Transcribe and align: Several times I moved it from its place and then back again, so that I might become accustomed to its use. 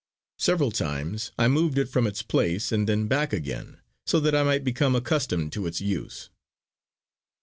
Several 0.39 0.71
times 0.71 1.31
I 1.37 1.47
moved 1.47 1.77
it 1.77 1.87
from 1.87 2.07
its 2.07 2.23
place 2.23 2.71
and 2.71 2.89
then 2.89 3.05
back 3.07 3.31
again, 3.33 3.77
so 4.07 4.19
that 4.21 4.33
I 4.33 4.41
might 4.41 4.63
become 4.63 4.95
accustomed 4.95 5.51
to 5.53 5.67
its 5.67 5.79
use. 5.79 6.31